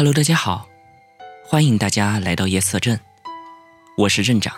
[0.00, 0.66] Hello，大家好，
[1.44, 2.98] 欢迎大家来到夜色镇，
[3.98, 4.56] 我是镇长。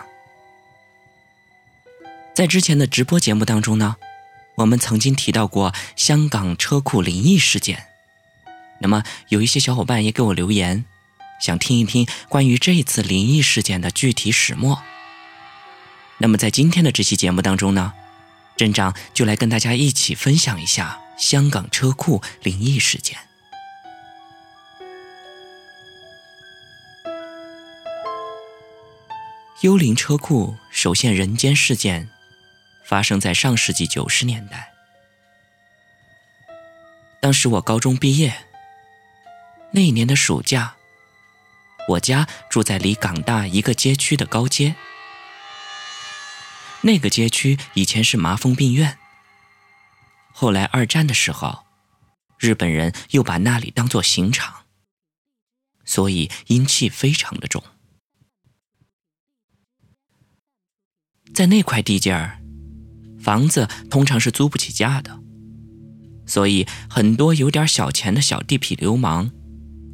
[2.33, 3.97] 在之前的直播节目当中呢，
[4.55, 7.87] 我们曾经提到过香港车库灵异事件。
[8.79, 10.85] 那么有一些小伙伴也给我留言，
[11.41, 14.81] 想听一听关于这次灵异事件的具体始末。
[16.19, 17.91] 那么在今天的这期节目当中呢，
[18.55, 23.17] 镇长就来跟大家一起分享一下香港车库灵异事件。
[29.63, 32.09] 幽灵车库首现人间事件，
[32.83, 34.73] 发生在上世纪九十年代。
[37.21, 38.45] 当时我高中毕业，
[39.71, 40.75] 那一年的暑假，
[41.87, 44.75] 我家住在离港大一个街区的高街。
[46.81, 48.97] 那个街区以前是麻风病院，
[50.33, 51.63] 后来二战的时候，
[52.37, 54.65] 日本人又把那里当作刑场，
[55.85, 57.63] 所以阴气非常的重。
[61.33, 62.39] 在那块地界儿，
[63.19, 65.19] 房子通常是租不起价的，
[66.27, 69.31] 所以很多有点小钱的小地痞流氓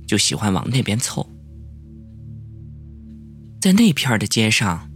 [0.06, 1.30] 就喜欢往那边凑。
[3.62, 4.90] 在那片的街上，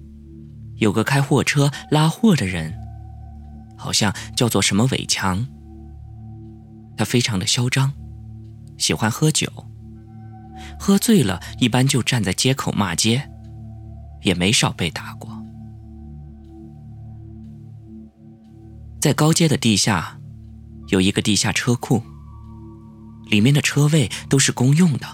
[0.75, 2.73] 有个开货车拉货的人，
[3.77, 5.47] 好像叫做什么伟强。
[6.97, 7.93] 他非常的嚣张，
[8.77, 9.47] 喜欢喝酒，
[10.79, 13.29] 喝醉了一般就站在街口骂街，
[14.21, 15.32] 也没少被打过。
[19.03, 20.17] 在高街的地下，
[20.87, 22.01] 有一个地下车库，
[23.25, 25.05] 里面的车位都是公用的，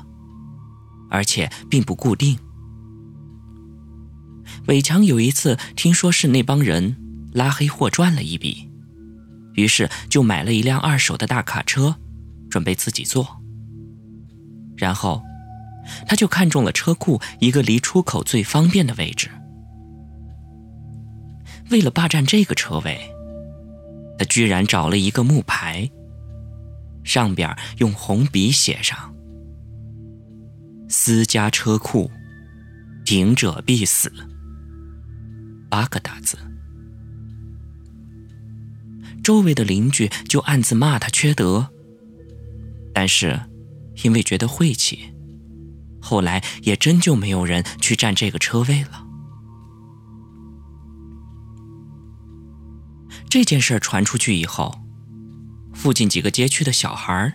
[1.09, 2.37] 而且并不固定。
[4.67, 6.95] 伟强有一次听说是那帮人
[7.33, 8.69] 拉黑货赚了一笔，
[9.55, 11.95] 于是就买了一辆二手的大卡车，
[12.47, 13.41] 准备自己做。
[14.77, 15.23] 然后，
[16.05, 19.31] 他就看中了车库一个离出口最方便的位置。
[21.71, 23.15] 为了霸占这个车位，
[24.19, 25.89] 他居然找了一个木牌，
[27.05, 29.15] 上边用红笔写上
[30.89, 32.11] “私家车库，
[33.05, 34.11] 停者必死”
[35.71, 36.37] 八个大字。
[39.23, 41.69] 周围的邻居就暗自骂他缺德，
[42.93, 43.39] 但是
[44.03, 45.13] 因为觉得晦气，
[46.01, 49.05] 后来也真就没有人去占这个车位了。
[53.29, 54.73] 这件事传出去以后，
[55.73, 57.31] 附近几个街区的小孩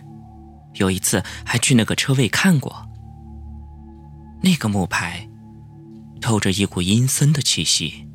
[0.73, 2.85] 有一次还去那个车位看过。
[4.43, 5.27] 那个木牌
[6.19, 8.07] 透着一股阴森的气息，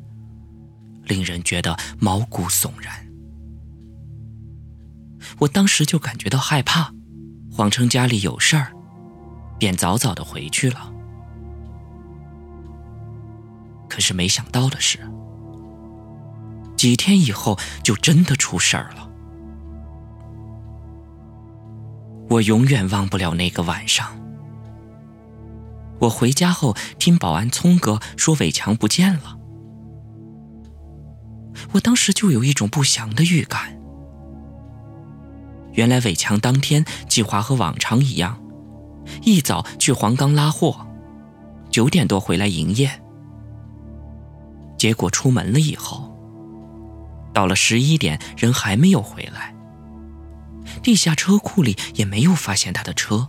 [1.05, 3.07] 令人觉得毛骨悚然。
[5.39, 6.93] 我当时就感觉到害怕，
[7.51, 8.71] 谎称家里有事儿，
[9.57, 10.93] 便早早的回去了。
[13.89, 14.99] 可是没想到的是。
[16.81, 19.07] 几天以后，就真的出事儿了。
[22.27, 24.19] 我永远忘不了那个晚上。
[25.99, 29.37] 我回家后，听保安聪哥说伟强不见了，
[31.73, 33.79] 我当时就有一种不祥的预感。
[35.73, 38.41] 原来伟强当天计划和往常一样，
[39.21, 40.87] 一早去黄冈拉货，
[41.69, 42.89] 九点多回来营业。
[44.79, 46.10] 结果出门了以后。
[47.33, 49.55] 到了十一点，人还没有回来。
[50.83, 53.27] 地下车库里也没有发现他的车。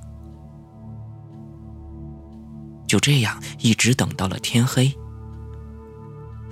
[2.86, 4.94] 就这样一直等到了天黑。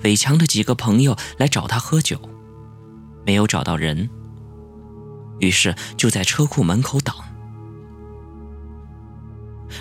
[0.03, 2.19] 伟强的几个朋友来找他喝酒，
[3.25, 4.09] 没有找到人，
[5.39, 7.13] 于是就在车库门口等。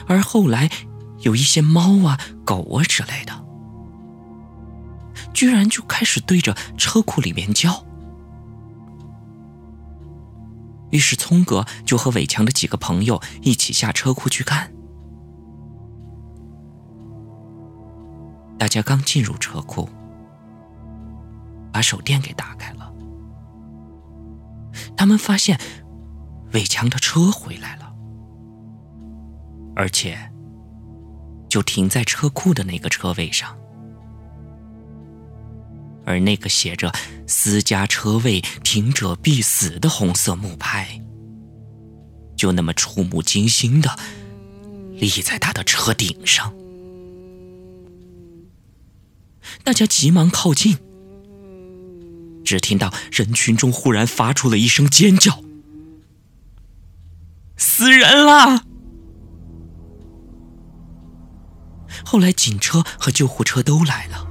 [0.07, 0.71] 而后来，
[1.21, 3.45] 有一些猫啊、狗啊之类的。
[5.41, 7.83] 居然就开始对着车库里面叫，
[10.91, 14.71] 于是聪哥就和伟强的几个朋友一起下车库去看。
[18.59, 19.89] 大家刚进入车库，
[21.73, 22.93] 把手电给打开了，
[24.95, 25.59] 他们发现
[26.53, 27.95] 伟强的车回来了，
[29.75, 30.31] 而且
[31.49, 33.57] 就停在车库的那个车位上，
[36.11, 36.93] 而那个写着
[37.27, 41.01] “私家车位，停者必死”的红色木牌，
[42.37, 43.97] 就那么触目惊心的
[44.93, 46.53] 立在他的车顶上。
[49.63, 50.79] 大家急忙靠近，
[52.45, 55.43] 只听到人群中忽然发出了一声尖叫
[57.57, 58.65] ：“死人了！”
[62.05, 64.27] 后来警车和救护车都来了，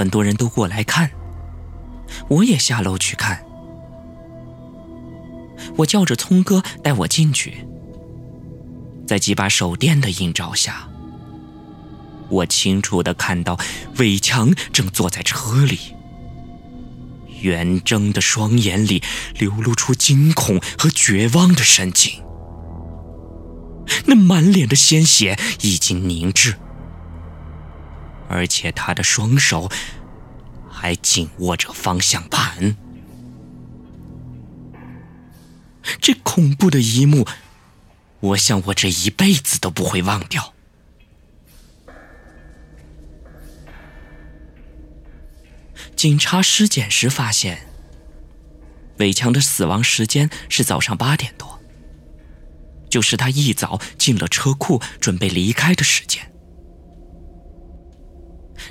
[0.00, 1.10] 很多人都过来看，
[2.30, 3.44] 我也下楼去看。
[5.76, 7.66] 我叫着聪哥带我进去，
[9.06, 10.88] 在几把手电的映照下。
[12.30, 13.58] 我清楚的看到，
[13.98, 15.78] 伟强正坐在车里，
[17.42, 19.02] 圆睁的双眼里
[19.38, 22.22] 流露出惊恐和绝望的神情，
[24.06, 26.54] 那满脸的鲜血已经凝滞，
[28.30, 29.68] 而且他的双手
[30.70, 32.76] 还紧握着方向盘。
[36.00, 37.26] 这恐怖的一幕，
[38.20, 40.54] 我想我这一辈子都不会忘掉。
[45.96, 47.66] 警察尸检时发现，
[48.98, 51.60] 伟强的死亡时间是早上八点多，
[52.88, 56.30] 就是他一早进了车库准备离开的时间。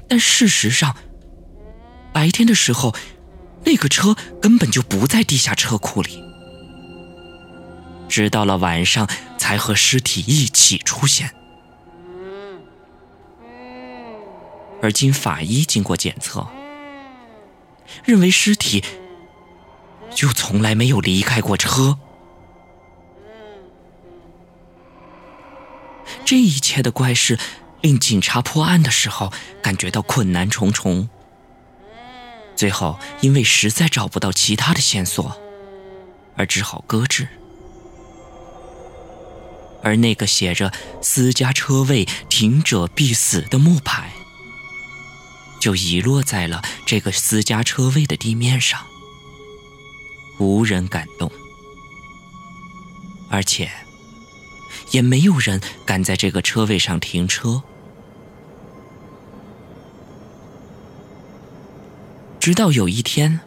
[0.07, 0.95] 但事实上，
[2.13, 2.95] 白天的时候，
[3.65, 6.23] 那个车根本就不在地下车库里，
[8.07, 9.07] 直到了晚上
[9.37, 11.31] 才和尸体一起出现。
[14.81, 16.47] 而经法医经过检测。
[18.05, 18.83] 认为尸体
[20.11, 21.97] 就从来没有离开过车。
[26.23, 27.37] 这一切的怪事
[27.81, 29.31] 令警察破案的时候
[29.61, 31.09] 感觉到困难重重。
[32.55, 35.39] 最后，因为实在找不到其他的线索，
[36.35, 37.27] 而只好搁置。
[39.81, 44.11] 而那个写着“私家车位，停者必死”的木牌。
[45.61, 48.85] 就遗落在了这个私家车位的地面上，
[50.37, 51.31] 无人敢动，
[53.29, 53.71] 而且
[54.91, 57.63] 也没有人敢在这个车位上停车。
[62.39, 63.41] 直到有一天，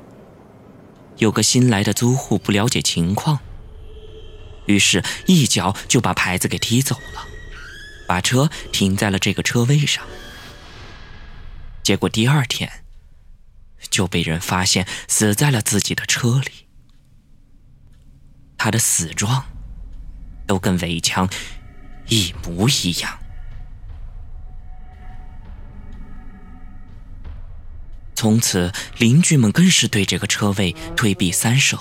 [1.16, 3.40] 有个新来的租户不了解情况，
[4.66, 7.26] 于是一脚就把牌子给踢走了，
[8.06, 10.04] 把车停在了这个车位上。
[11.82, 12.84] 结果第二天
[13.90, 16.68] 就被人发现死在了自己的车里。
[18.56, 19.46] 他的死状
[20.46, 21.28] 都跟围墙
[22.08, 23.18] 一模一样。
[28.14, 31.76] 从此，邻居们更是对这个车位退避三舍，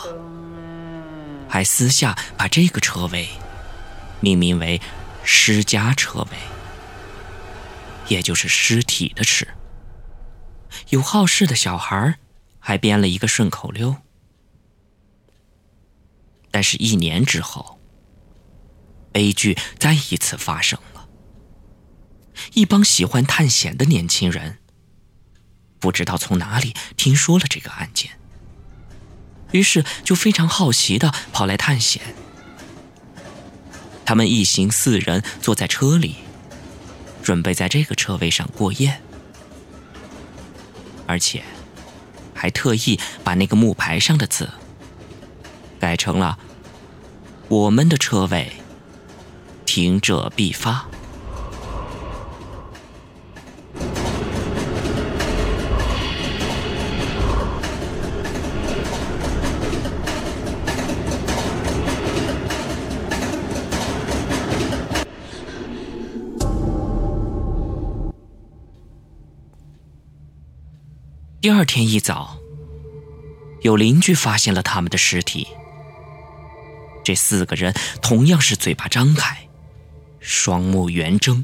[1.47, 3.29] 还私下把这个车位
[4.21, 4.81] 命名为
[5.23, 6.37] “尸家车位”，
[8.09, 9.47] 也就是尸体的“尸”。
[10.89, 12.17] 有好事的小孩
[12.57, 13.97] 还编了一个顺口溜。
[16.49, 17.79] 但是，一年之后，
[19.11, 21.07] 悲剧再一次发生了。
[22.53, 24.57] 一帮喜欢探险的年轻人，
[25.79, 28.11] 不知道从哪里听说了这个案件，
[29.51, 32.01] 于是就非常好奇的跑来探险。
[34.05, 36.15] 他们一行四人坐在车里，
[37.23, 39.01] 准备在这个车位上过夜。
[41.07, 41.43] 而且，
[42.33, 44.49] 还特意把那个木牌上的字
[45.79, 46.39] 改成了
[47.49, 48.51] “我们的车位，
[49.73, 50.85] 停者必发”。
[71.39, 72.35] 第二天一早，
[73.61, 75.47] 有邻居发现了他们的尸体。
[77.05, 79.47] 这四个人同样是嘴巴张开，
[80.21, 81.43] 双目圆睁，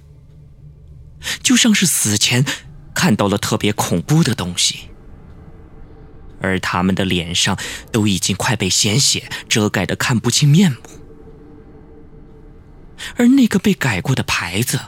[1.43, 2.45] 就像是死前
[2.93, 4.89] 看到了特别恐怖的东西。
[6.39, 7.57] 而他们的脸上
[7.91, 10.77] 都已经快被鲜血遮盖的看不清面目。
[13.15, 14.79] 而那个被改过的牌子，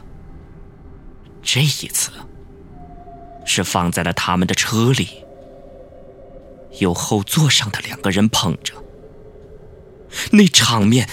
[1.42, 2.12] 这一次
[3.46, 5.24] 是放在了他们的车里，
[6.80, 8.76] 由后座上的两个人捧着。
[10.32, 11.10] 那场面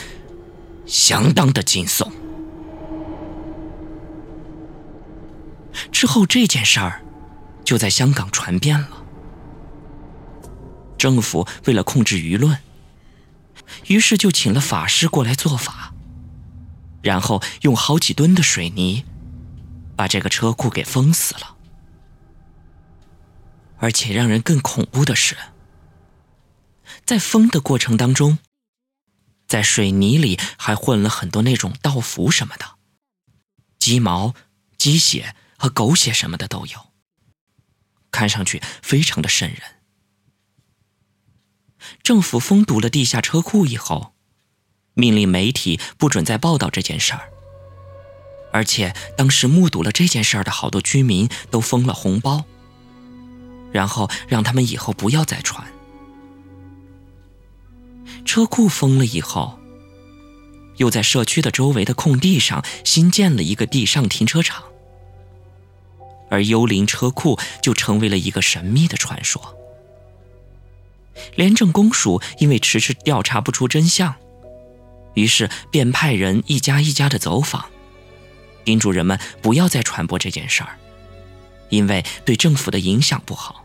[0.87, 2.11] 相当的惊悚。
[5.93, 7.05] 之后这件事儿
[7.65, 9.05] 就在香港传遍了。
[10.99, 12.59] 政府为了控制舆论，
[13.87, 15.93] 于是就请了法师过来做法，
[17.03, 19.05] 然后用好几吨的水泥
[19.95, 21.57] 把这个车库给封死了。
[23.79, 25.37] 而且让人更恐怖的是，
[27.05, 28.39] 在封的过程当中，
[29.47, 32.65] 在水泥里还混了很多那种道符什么的，
[33.79, 34.35] 鸡毛、
[34.79, 36.93] 鸡血和狗血什么的都有，
[38.11, 39.61] 看上去非常的瘆人。
[42.03, 44.15] 政府封堵了地下车库以后，
[44.95, 47.31] 命令媒体不准再报道这件事儿，
[48.53, 52.45] 而且当时目睹了这件事儿的好多居民都封了红包。
[53.73, 55.67] 然后让他们以后不要再传。
[58.25, 59.59] 车库封了以后，
[60.77, 64.65] 又在社区的周围的空地上新建了一个地上停车场，
[66.37, 69.57] 而幽灵车库就成为了一个神秘的传说。
[71.35, 74.15] 廉政公署因为迟迟调查不出真相，
[75.15, 77.65] 于是便派人一家一家的走访，
[78.65, 80.77] 叮嘱人们不要再传播这件事儿，
[81.71, 83.65] 因为对政府的影响不好。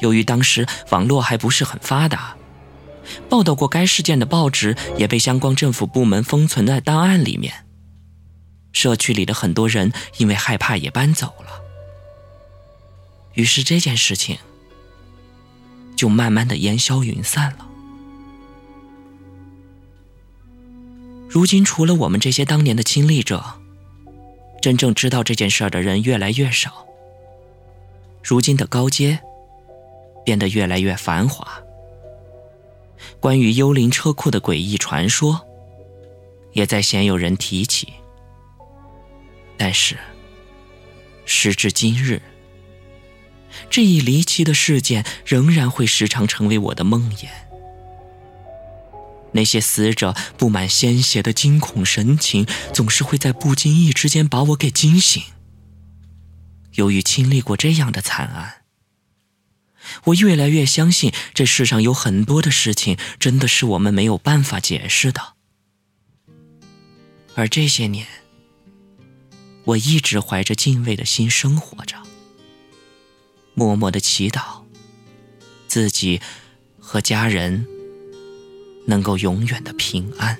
[0.00, 2.34] 由于当时网络还不是很发达，
[3.28, 7.52] 报道过该事件的报纸也被相关政府部门封存在档案里面。
[8.72, 11.62] 社区里的很多人因为害怕也搬走了，
[13.34, 14.38] 于是这件事情
[15.96, 17.68] 就慢慢的烟消云散了。
[21.28, 23.42] 如今，除了我们这些当年的亲历者，
[24.60, 26.86] 真正知道这件事儿的人越来越少。
[28.22, 29.20] 如今的高街。
[30.24, 31.60] 变得越来越繁华。
[33.18, 35.44] 关于幽灵车库的诡异传说，
[36.52, 37.92] 也在鲜有人提起。
[39.56, 39.96] 但是，
[41.24, 42.20] 时至今日，
[43.70, 47.28] 这一离奇的事件仍然会时常成为我的梦魇。
[49.32, 55.22] 那些死者布满鲜血的惊恐神情，总是会在不经意之间把我给惊醒。
[56.74, 58.56] 由于经历过这样的惨案。
[60.04, 65.34] 我越来越相信，这世上有很多的事情真的是我们没有办法解释的。
[67.34, 68.06] 而这些年，
[69.64, 71.96] 我一直怀着敬畏的心生活着，
[73.54, 74.62] 默默的祈祷，
[75.68, 76.20] 自己
[76.78, 77.66] 和家人
[78.86, 80.38] 能够永远的平安。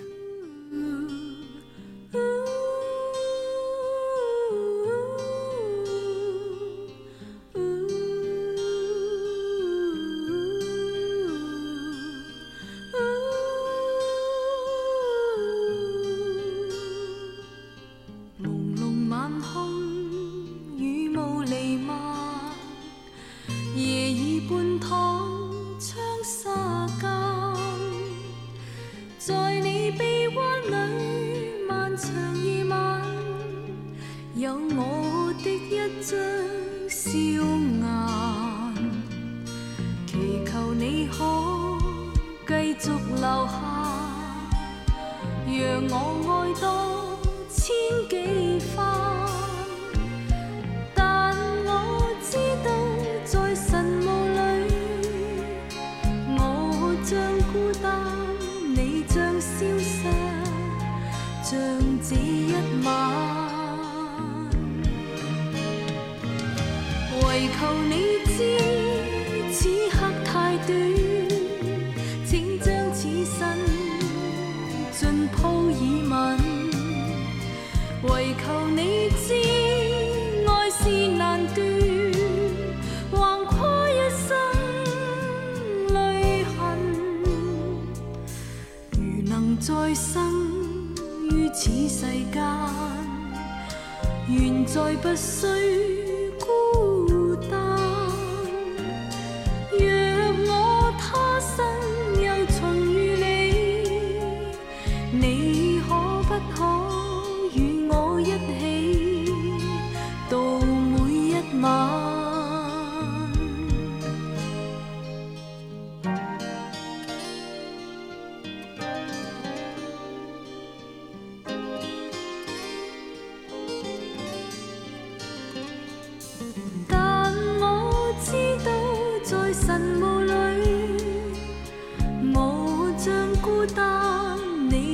[45.91, 45.97] 我
[46.29, 47.02] 爱多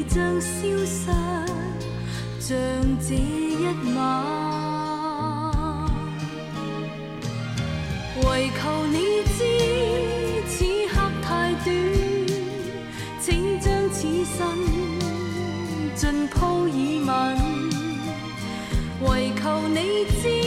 [0.08, 1.12] 像消失，
[2.40, 2.56] 像
[2.98, 3.98] 这一晚。
[8.24, 8.96] 唯求你
[9.36, 9.38] 知，
[10.48, 11.68] 此刻太短，
[13.20, 14.36] 请将此生
[15.94, 17.12] 尽铺以吻。
[19.02, 19.76] 唯求你
[20.20, 20.37] 知，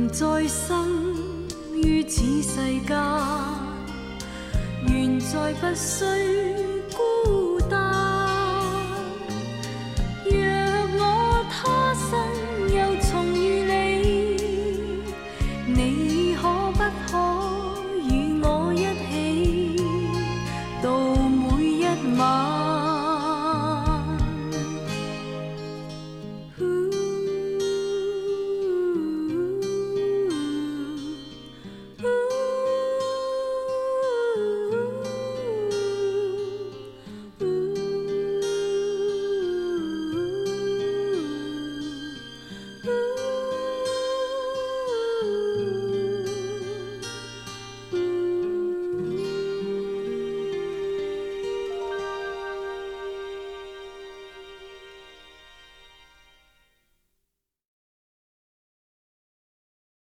[0.00, 0.88] 能再生
[1.74, 2.96] 于此世间，
[4.88, 6.06] 愿再不需
[6.96, 7.39] 孤